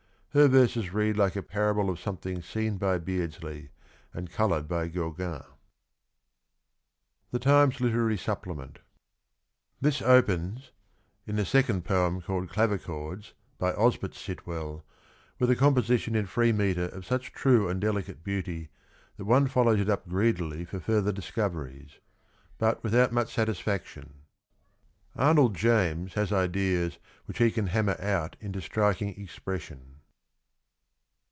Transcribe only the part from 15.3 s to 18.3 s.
with a composition in free metre of such true and delicate